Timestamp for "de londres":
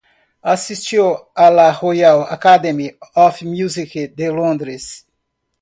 4.15-5.05